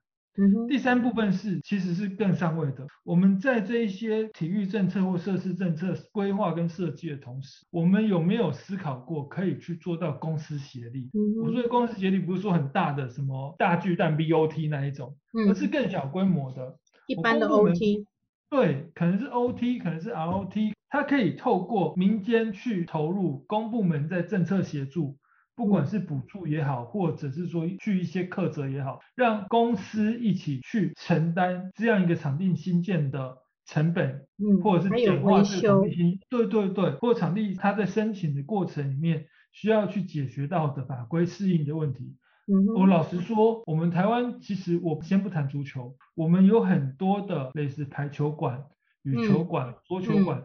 [0.68, 2.86] 第三部分是其实是更上位的。
[3.04, 11.10] 我们在这一些体育政策或设施政策规划跟设计的同时，我们有没有思考过可以去做到公司协力？
[11.42, 15.16] 我说的公司协力不是说很大的什么大巨蛋 BOT 那一种，
[15.50, 18.06] 而是更小规模的一般的 OT。
[18.50, 20.74] 对，可能是 OT，可能是 ROT。
[20.88, 25.18] 它可以透过民间去投入，公部门在政策协助，
[25.56, 42.16] 不管是补助也好，或者是说去一些课责也好，让公司一起去承担这样一个场地新建的成本，嗯，或者是简化这个场修，地，对对对，或场地它在申请的过程里面需要去解决到的法规适应的问题。
[42.48, 48.66] 嗯，我老实说，我们台湾其实我先不谈足球，我们有很多的类似排球馆、
[49.02, 50.44] 羽球馆、桌球馆，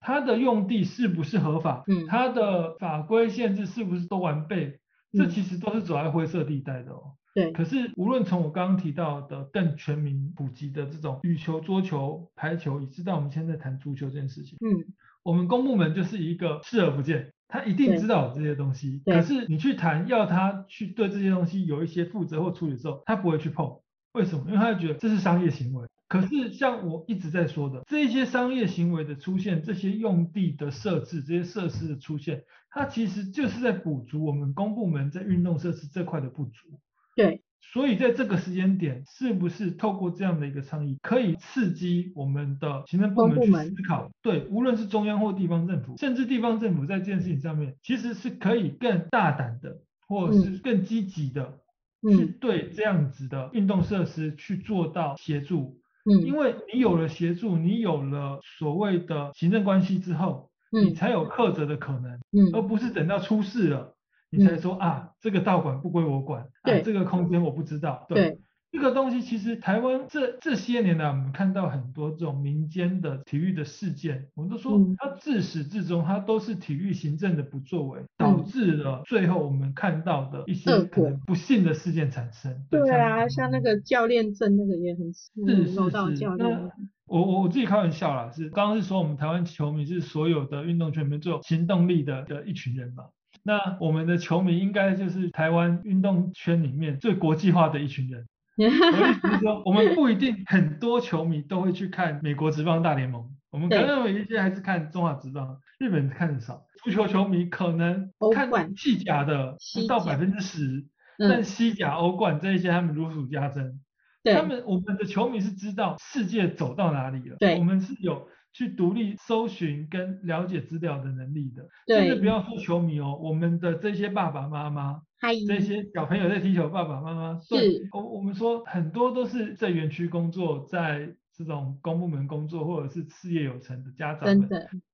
[0.00, 1.84] 它的用地是不是合法？
[1.86, 4.80] 嗯它的法规限制是不是都完备？
[5.12, 7.14] 这嗯其实都是走在灰色地带的哦。
[7.32, 23.78] 对，可是无论从我刚刚提到的更全民普及的这种羽球、桌球、排球，以至到我们现在谈足球这件事情，嗯，我们公部门就是一个视而不见，他一定知道有这些东西，对可是你去谈要他去对这些东西有一些负责或处理的时候，他不会去碰。
[24.12, 24.44] 为什么？
[24.48, 25.86] 因为他觉得这是商业行为。
[26.10, 36.80] 可是像我一直在说的，这些商业行为的出现，这些用地的设置，这些设施的出现，它其实就是在补足我们公部门在运动设施这块的不足。
[37.14, 44.10] 对，所以在这个时间点，是不是透过这样的一个倡议，可以刺激我们的行政部门去思考？
[44.20, 51.60] 对，无论是中央或地方政府，甚至地方政府在这件事情上面，其实是可以更大胆的，或者是更积极的，
[52.02, 55.79] 去嗯对这样子的运动设施去做到协助。
[56.04, 60.86] 因嗯为你有了协助，你有了所谓的行政关系之后，嗯。
[60.86, 62.12] 你嗯才有克责的可能。
[62.32, 62.50] 嗯。
[62.52, 63.94] 而嗯，不是等到出事了，
[64.30, 66.82] 你才说啊，这个道馆不归我管，啊，对。
[66.82, 68.06] 这个空间我不知道。
[68.08, 68.38] 对，
[68.72, 82.64] 这个东西其实台湾这这些年来，我们看到很多这种民间的体育的事件，我们都说嗯它自始至终它都是体育行政的不作为，导致了最后我们看到的一些可能不幸的事件产生。
[82.70, 86.70] 对啊，像那个教练证那个也很是受到教练那
[87.06, 93.06] 我我我自己开玩笑啦，是刚刚是说我们台湾球迷是所有的运动圈里面最有行动力的的一群人嘛。
[93.42, 98.26] 那我们的球迷应该就是台湾运动圈里面最国际化的一群人。
[98.66, 106.64] 我的意思是说，我们不一定很多球迷都会去看美国职棒大联盟，我们可对能有一些还是看中华职棒，日本看的少。
[106.82, 109.24] 足球球迷可能看西甲。
[109.24, 110.86] 的不到百分之十，
[111.18, 113.80] 但嗯，西甲、欧冠这一些他们如数家珍。
[114.24, 117.58] 他们我们的球迷是知道世界走到哪里了，对。
[117.58, 121.66] 我们是有去独立搜寻跟了解资料的能力的。
[121.86, 125.02] 甚至不，要说球迷哦，我们的这些爸爸妈妈，
[125.46, 134.48] 这些小朋友在踢球，爸爸妈妈，对是，我我们说很多都是在园区工作，在这种公部门工作或者是事业有成的家长们，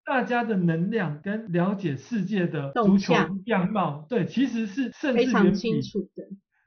[0.04, 3.14] 大家的能量跟了解世界的足球
[3.46, 5.80] 样貌，对，其实是甚至远比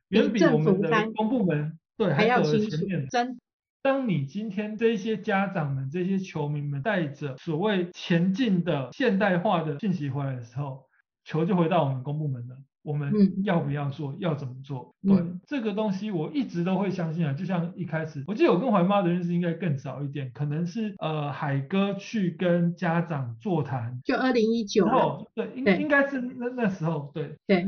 [0.10, 3.08] 远比我们的公部门对还要走得清楚前面，。
[3.10, 3.40] 真
[3.82, 10.86] 当你今天这些家长们、这些球迷们带着所谓前进的现代化的信息回来的时候，
[11.24, 12.58] 球就回到我们公部门了。
[12.82, 14.16] 我们嗯要不要做？
[14.20, 14.96] 要怎么做？
[15.04, 17.34] 对、嗯这个东西，我一直都会相信啊。
[17.34, 27.36] 就像一开始，我记得我跟怀妈的认识应该更早一点，可能是呃海哥去跟家长座谈，就二零一九然，后对，应对应该是那那时候对。
[27.46, 27.68] 对，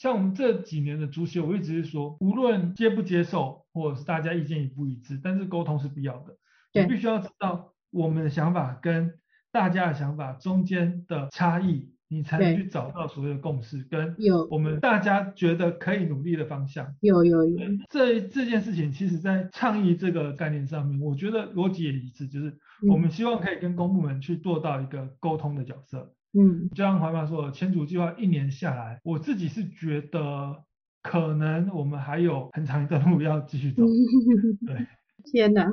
[0.00, 6.38] 像我们这几年的足协，我一直是说，无论接不接受，或者是大家意见一不一致，但是沟通是必要的。
[6.72, 9.12] 对你必须要知道我们的想法跟
[9.52, 14.16] 大家的想法中间的差异，你才能去找到所谓的共识，跟
[14.48, 16.94] 我们大家觉得可以努力的方向。
[17.00, 17.58] 有有有，
[17.90, 22.56] 这这件事情，其实在倡议这个概念上面，我觉得逻辑也一致，就是
[22.88, 26.10] 我们希望可以跟公部门去做到一个沟通的角色。
[26.32, 30.64] 嗯就像怀妈说的，千足计划一年下来，我自己是觉得
[31.02, 33.84] 可能我们还有很长一段路要继续走。
[34.66, 34.86] 对，
[35.32, 35.66] 天哪！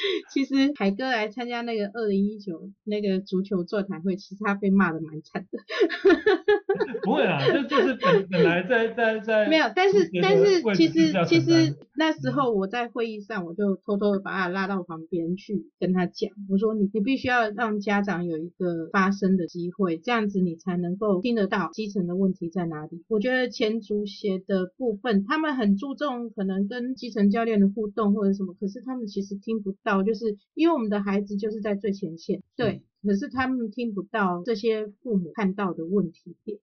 [0.30, 5.58] 其实海哥来参加那个二零一九那个足球座谈会，其实他被骂的蛮惨的。
[7.02, 23.04] 不会啊，这就是本本来在在在没有，但是但是其实其实那时候我在会议上，我就偷偷的把他拉到旁边去跟他讲，我说你你必须要让家长有一个发声的机会，这样子你才能够听得到基层的问题在哪里。
[23.08, 36.58] 我觉得前足协的部分，他们很注重可能跟基层教练的互动或者什么，可是他们其实听不到，就是因为我们的孩子就是在最前线，对，可是他们听不到这些父母看到的问题点。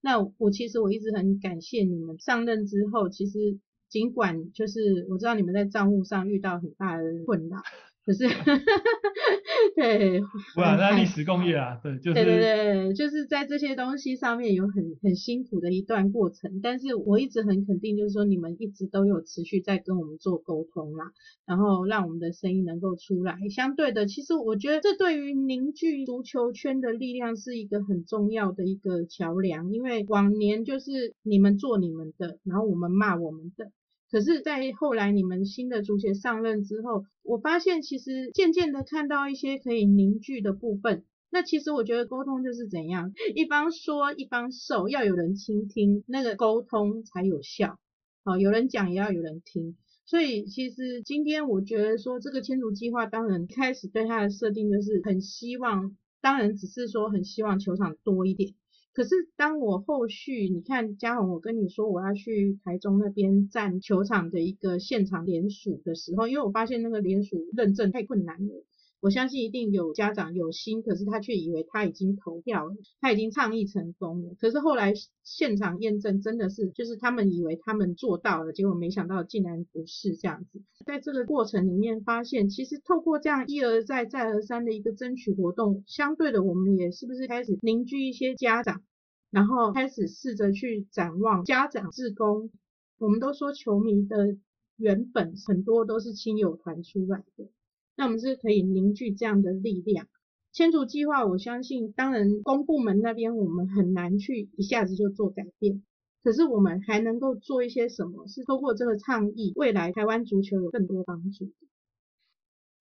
[0.00, 3.58] 那我其实我一直很感谢你们上任之后，其实
[3.88, 7.58] 尽管就是我知道你们在账务上遇到很大的困扰，
[8.04, 8.26] 可是，
[9.76, 10.20] 对，
[10.56, 21.12] 哇，那历史工业啊，对，就是对对对，就是在这些东西上面有很很辛苦的一段过程，但是我一直很肯定，就是说你们一直都有持续在跟我们做沟通啦，
[21.46, 23.38] 然后让我们的声音能够出来。
[23.54, 33.70] 相对的，其实我觉得这对于凝聚足球圈的力量是一个很重要的一个桥梁，因为往年就是你们做你们的，然后我们骂我们的。
[34.12, 41.04] 可是，在后来你们新的主角上任之后，我发现其实渐渐的看到一些可以凝聚的部分。
[41.30, 47.78] 那其实我觉得沟通就是怎样，一方说一方受，要有人倾听，那个沟通才有效。
[48.22, 49.78] 好，有人讲也要有人听。
[50.04, 58.52] 所以其实今天我觉得说这个千竹计划，当然开始对它的设定就是很希望，当然只是说很希望球场多一点。
[58.94, 68.64] 可是当我后续你看嘉宏，我跟你说我要去台中那边站球场的一个现场联署的时候，因为我发现那个联署认证太困难了。
[69.02, 74.36] 我相信一定有家长有心，可是他却以为他已经投票了，他已经倡议成功了。
[74.38, 74.94] 可是后来
[75.24, 80.62] 现场验证真的是，就是他们以为他们做到了，结果没想到竟然不是这样子。
[80.86, 88.84] 在这个过程里面发现，其实透过这样一而再再而三的一个争取活动，相对的我们也是不是开始凝聚一些家长，
[89.30, 92.52] 然后开始试着去展望家长自工。
[92.98, 94.36] 我们都说球迷的
[94.76, 97.48] 原本很多都是亲友团出来的。
[97.96, 100.08] 那我们是可以凝聚这样的力量。
[100.52, 105.82] 千竹计划，我相信，当然公部门那边我们很难去一下子就做改变，
[106.22, 108.26] 可是我们还能够做一些什么？
[108.26, 111.50] 是通过这个倡议，未来台湾足球有更多帮助。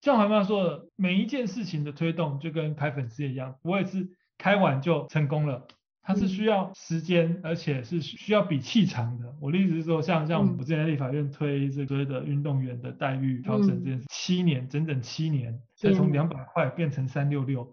[0.01, 5.67] 像怀妈说的，每一件事情的推动就跟开粉丝一样，不会是开完就成功了。
[6.03, 9.35] 它是需要时间，而且是需要比气长的。
[9.39, 17.71] 我的意思是说，像像我们之前在立法院推这个的运动员的待遇调整这件事，七年整整七年才从两百块变成三六六，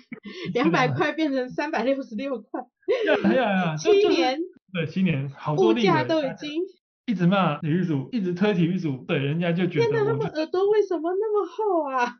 [0.52, 2.60] 两百块变成三百六十六块，
[3.06, 4.38] 呀呀呀， 七年，
[4.72, 6.62] 对，七年，好多立委都已经
[7.06, 12.16] 一直骂体育组，一直推体育组，对，人家就觉得，天哪，他们耳朵为什么那么厚啊？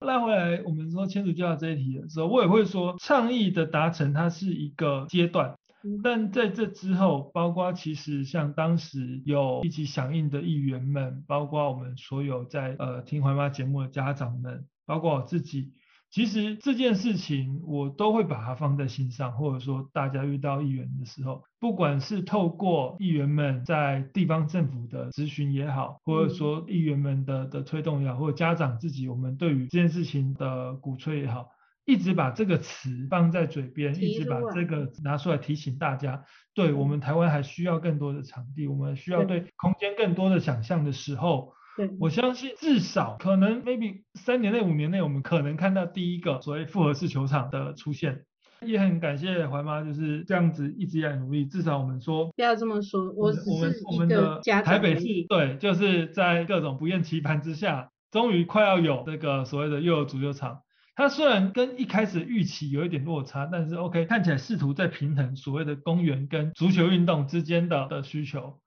[0.00, 5.56] 拉回来，我们说签署教这一题的时候，我也会说倡议的达成它是一个阶段，
[6.02, 15.72] 但在这之后，包括其实像当时有一起响应的议员们，包括我们所有在呃听怀妈节目的家长们，包括我自己。
[16.10, 31.50] 其实这件事情我都会把它放在心上，或者说大家遇到议员的时候，不管是透过议员们在地方政府的咨询也好，或者说议员们的的推动也好，或者家长自己我们对于这件事情的鼓吹也好，
[31.84, 41.52] 一直把这个词放在嘴边，一直把这个拿出来提醒大家，对我们台湾还需要更多的场地，我们需要对空间更多的想象的时候。
[42.00, 48.24] 我相信至少可能 maybe 三年内五年内，我们可能看到第一个所谓复合式球场的出现。
[48.60, 51.46] 也很感谢怀妈就是这样子一直在努力。
[51.46, 60.62] 至少我们说不要这么说，我我们我们的台北市对，就是在各种不厌其烦之下，终于快要有这个所谓的幼儿足球场。
[60.96, 68.58] 它虽然跟一开始预期有一点落差，但是 OK 看起来试图在平衡所谓的公园跟足球运动之间的的需求。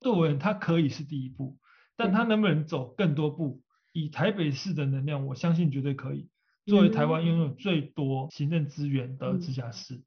[0.00, 1.58] 对我它可以是第一步。
[2.04, 3.60] 但他能不能走更多步？
[3.92, 6.28] 以台北市的能量，我相信绝对可以。
[6.66, 10.00] 作为台湾拥有最多行政资源的直辖市，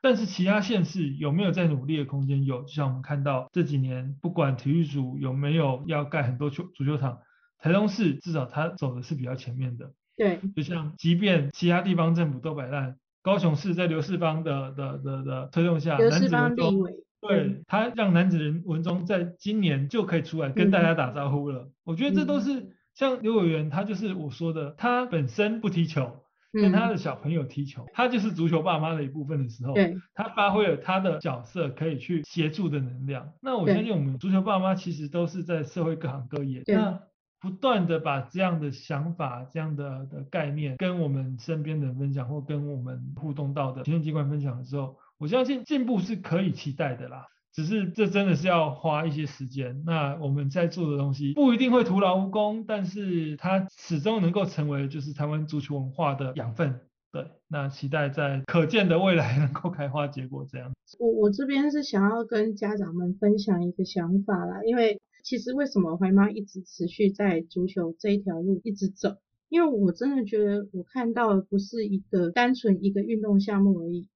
[0.00, 2.44] 但是其他县市有没有在努力的空间？
[2.44, 7.18] 有，就像我们看到这几年，不管体育组有没有要盖很多球足球场，
[7.58, 9.92] 台中市至少它走的是比较前面的。
[10.16, 16.92] 对，就像即便其他地方政府都摆烂，高雄市在刘世邦的的的的推动下，刘世邦立委。
[17.22, 21.70] 对他让男子人文中在今年就可以出来跟大家打招呼了。
[21.84, 29.72] 我觉得这都是像刘委员，他就是我说的，他本身不踢球，跟他的小朋友踢球，他就是足球爸妈的一部分的时候，
[30.14, 33.32] 他发挥了他的角色，可以去协助的能量。
[33.40, 36.98] 那我相信我们足球爸妈其实都是在社会各行各业，那
[37.40, 44.96] 不断的把这样的想法、这样的的概念跟我们身边的人分享，或跟我们互动到的行政机关分享的时候。
[45.22, 49.84] 我相信进步是可以期待的啦，只是这真的是要花一些时间。
[49.86, 56.80] 那我们在做的东西不一定会徒劳无功，但是它始终能够成为就是台湾足球文化的养分。
[57.12, 60.72] 对，那期待在可见的未来能够开花结果这样。
[60.98, 69.18] 我我这边是想要跟家长们分享一个想法啦，因为其实为什么怀妈一直持续在足球这一条路一直走？
[69.48, 74.08] 因为我真的觉得我看到的不是一个单纯一个运动项目而已。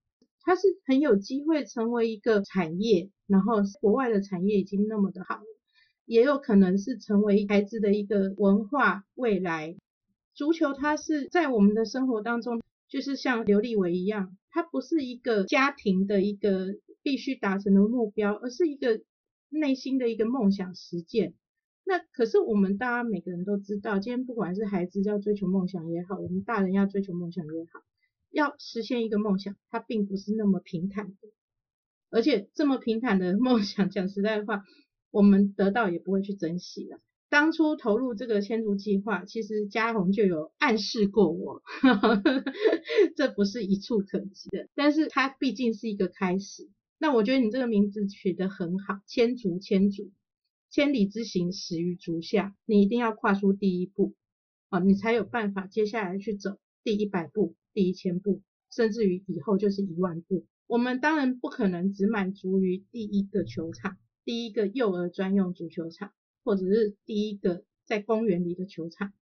[0.46, 5.40] 它是很有机会成为一个产业，然后国外的产业已经那么的好，
[6.04, 9.74] 也有可能是成为孩子的一个文化未来。
[10.34, 19.00] 足球它是在我们的生活当中，就是像刘立伟一样，它不是一个家庭的一个必须达成的目标，而是一个
[19.48, 21.34] 内心的一个梦想实践。
[21.82, 27.80] 那可是我们大家每个人都知道，今天不管是孩子要追求梦想也好，我们大人要追求梦想也好，
[28.36, 31.16] 要实现一个梦想，它并不是那么平坦的。
[32.10, 34.62] 而且这么平坦的梦想，讲实在话，
[35.10, 37.00] 我们得到也不会去珍惜了。
[37.30, 41.62] 当初投入这个千足计划，其实嘉宏就有暗示过我，
[43.16, 44.68] 这不是一触可及的。
[44.74, 46.68] 但是它毕竟是一个开始。
[46.98, 50.12] 那我觉得你这个名字取得很好，千足千足。
[50.70, 52.54] 千里之行，始于足下。
[52.66, 54.14] 你一定要跨出第一步，
[54.68, 60.46] 啊，你才有办法接下来去走第一百步、第一千步，甚至于以后就是一万步。
[60.66, 69.12] 我们当然不可能只满足于第一个球场、第一个幼儿专用足球场，或者是第一个在公园里的球场。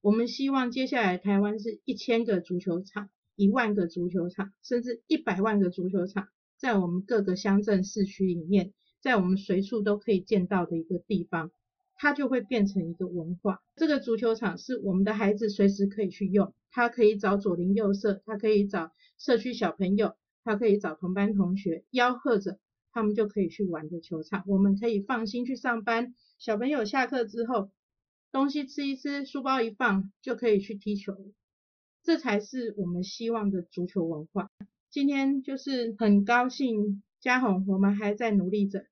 [0.00, 8.72] 我们希望接下来台湾是一千个足球场、一万个足球场，甚至一百万个足球场，在我们各个乡镇市区里面。
[9.00, 11.52] 在我们随处都可以见到的一个地方，
[11.98, 13.60] 它就会变成一个文化。
[13.76, 22.58] 这个足球场是我们的孩子随时可以去用，他可以找左邻右舍，他可以找社区小朋友，他可以找同班同学吆喝着，
[22.92, 24.44] 他们就可以去玩的球场。
[24.46, 27.70] 我们可以放心去上班，小朋友下课之后，
[28.32, 31.14] 东西吃一吃，书包一放，就可以去踢球。
[32.04, 34.50] 这才是我们希望的足球文化。
[34.88, 37.02] 今天就是很高兴。
[37.20, 38.86] 嘉宏，我们还在努力着，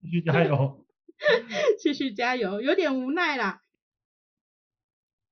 [0.00, 0.86] 继续加油，
[1.78, 3.60] 继续加油，有点无奈啦。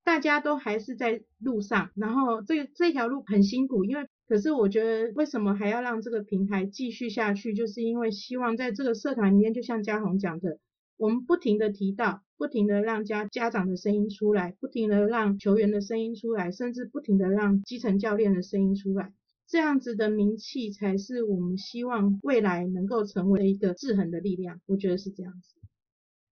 [0.03, 10.59] 大家都还是在路上，然后这这条路很辛苦，因为可是我觉得为什么还要让这个平台继续下去，就是因为希望在这个社团里面，就像嘉宏讲的，
[10.97, 19.13] 我们不停的提到，不停的让家家长的声音出来，不停的让球员的声音出来，甚至不停的让基层教练的声音出来。
[19.47, 25.60] 这样子的名气才是我们希望未来能够成为一个制衡的力量，我觉得是这样子。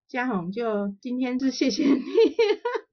[0.09, 2.01] 嘉宏，就今天是谢谢你。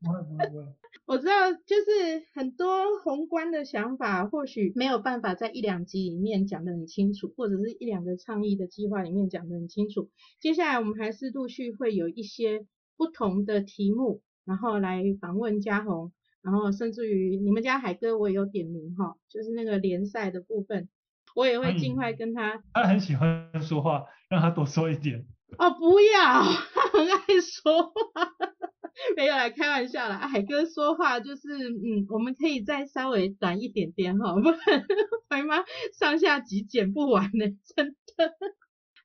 [1.08, 10.10] 我知道，就是很多宏观的想法，或许没有办法在一两集里面讲得很清楚，或者是一两个倡议的计划里面讲得很清楚。
[10.42, 12.66] 接下来我们还是陆续会有一些
[12.98, 16.12] 不同的题目，然后来访问嘉宏。
[16.42, 20.90] 然后甚至于你们家海哥我也有点名哈，就是那个联赛的部分，
[21.34, 22.62] 我也会尽快跟他。
[22.74, 25.26] 他很喜欢说话，让他多说一点。
[25.58, 26.44] 哦，不要，
[26.74, 28.32] 他很爱说话，
[29.16, 30.18] 没有来开玩笑啦。
[30.28, 34.60] 海哥说话就是嗯，我们可以再稍微短一点点哈，不然
[35.28, 35.64] 白妈
[35.98, 37.46] 上下集剪不完呢，
[37.76, 38.34] 真的。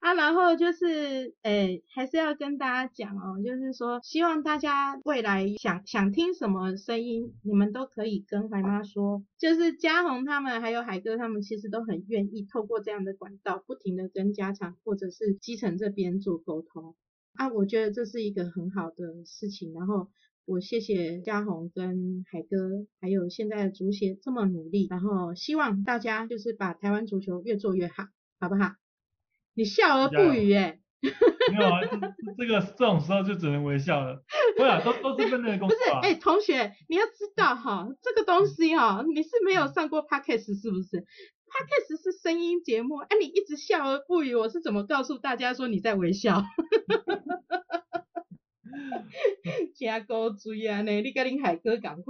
[0.01, 9.23] 啊，然后就是，诶，还是要跟大家讲哦，就是说，希望大家未来想想听什么声音，你们都可以跟怀妈说。
[9.39, 16.97] 就是嘉宏他们还有海哥他们，其实都很愿意透过这样的管道，不停的跟家长或者是基层这边做沟通。
[17.35, 19.75] 啊，我觉得这是一个很好的事情。
[19.75, 20.09] 然后
[20.47, 28.05] 我谢谢嘉宏跟海哥，还有现在的足协这么努力，然后希望大家就是把台湾足球越做越好，
[28.41, 28.73] 好不好？
[29.55, 30.79] 你笑而不语哎，
[31.51, 31.81] 没有啊，
[32.39, 34.23] 这个这种时候就只能微笑了。
[34.57, 35.77] 对啊，都都是分内的工作。
[35.77, 41.05] 不是，哎，同学，你要知道哈，这个东西哈，你是没有上过 podcast 是不是
[41.51, 46.41] ？podcast 是声音节目，哎，你一直笑而不语，我是怎么告诉大家说你在微笑？
[46.41, 48.15] 哈哈哈哈哈哈！
[49.75, 52.03] 加高追啊，呢，你跟林海哥赶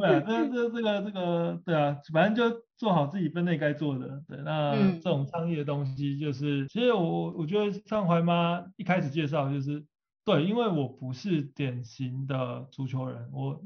[0.00, 0.20] 快。
[0.20, 4.22] 对啊，这这这个这个，对啊，反正就做好自己分内该做的。
[4.28, 9.84] 对，那这种倡议的东西，就是其实我我觉得像怀妈一开始介绍就是，
[10.24, 13.60] 对，因为我不是典型的足球人，我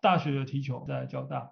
[0.00, 1.50] 大学有踢球在交大，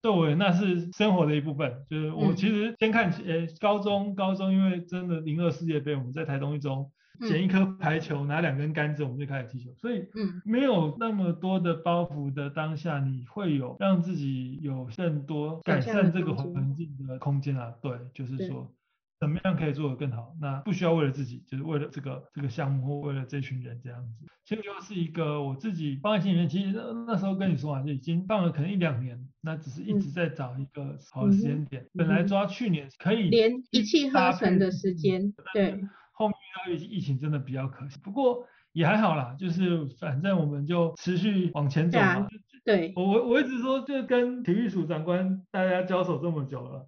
[0.00, 1.84] 对我那是生活的一部分。
[1.88, 6.90] 就是我其实先看，呃，高中高中因为真的零二世界杯，我们在台东一中。
[7.20, 9.70] 捡一颗排球，拿两根杆子，我们就开始踢球。
[9.76, 10.04] 所以，
[10.44, 17.72] 没有那么多的包袱的当下，你会有让自己有更多改善这个环境的空间啊。
[17.80, 18.74] 对，就是说，
[19.20, 20.34] 怎么样可以做得更好？
[20.40, 24.26] 那不需要为了自己，就是为了这个这个项目或为了这群人这样子。
[24.44, 26.48] 其实就是一个我自己放在心里面。
[26.48, 31.86] 其实那时候跟你说啊，就已经放了可能一两年，那只是一直在找一个好的时间点。
[31.94, 35.80] 本来抓去年可以连一气呵成的时间，对。
[36.14, 36.34] 后面
[36.68, 42.26] 遇到疫疫情真的比较可惜，不过也还好啦，就是反正我们就持续往前走嘛。
[42.64, 46.86] 对，我我我一直说，就跟体育署长官大家交手这么久了，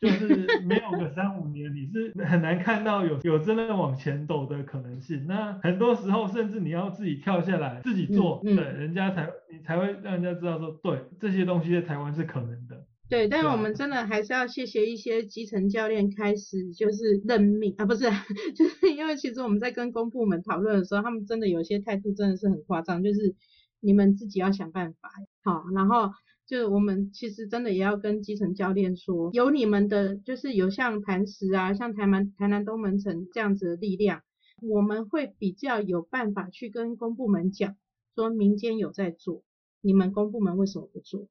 [0.00, 5.26] 就是没有个 三五年，你是很难看到有有真的往前走的可能性。
[5.26, 12.77] 那很多时候，甚至你要自己跳下来自己做，对，人家才你才会让人家知道说，对这些东西在台湾是可能的。
[13.08, 18.04] 对，但是我们真的还是要谢谢一些基层教练开始就是认命啊，不是，
[18.54, 23.34] 就是因为其实我们在跟公部门讨论的时候，他们真的有些态度真的是很夸张，就是
[23.80, 25.10] 你们自己要想办法，
[25.42, 26.10] 好，然后
[26.46, 34.20] 就我们其实真的也要跟基层教练说，有你们的，就是有像磐石啊，像台南台南东门城这样子的力量，
[34.60, 37.74] 我们会比较有办法去跟公部门讲，
[38.14, 39.42] 说民间有在做，
[39.80, 41.26] 你们公部门为什么不做？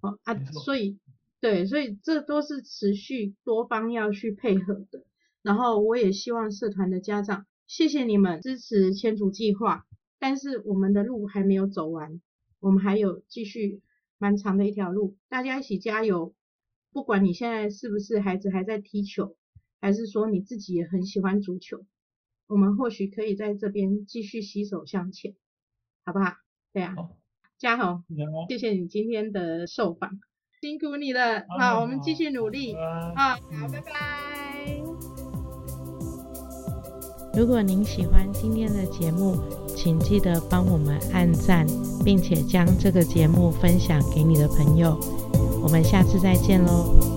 [0.00, 0.98] 哦啊，所以
[1.40, 5.04] 对，所以这都是持续多方要去配合的。
[5.42, 9.86] 然后我也希望社团的家长，谢谢你们支持千足计划，
[10.18, 12.20] 但是我们的路还没有走完，
[12.58, 13.80] 我们还有继续
[14.18, 16.34] 蛮长的一条路，大家一起加油。
[16.92, 19.36] 不管你现在是不是孩子还在踢球，
[19.80, 21.84] 还是说你自己也很喜欢足球，
[22.46, 25.34] 我们或许可以在这边继续携手向前，
[26.04, 26.32] 好不好？
[26.72, 26.96] 对啊。
[27.58, 28.04] 嘉宏，
[28.48, 30.18] 谢谢你今天的受访，
[30.60, 31.42] 辛苦你了。
[31.58, 32.74] 好，我们继续努力。
[32.74, 33.92] 啊，好，拜拜。
[37.34, 39.36] 如果您喜欢今天的节目，
[39.76, 41.66] 请记得帮我们按赞，
[42.02, 44.98] 并且将这个节目分享给你的朋友。
[45.62, 47.15] 我们下次再见喽。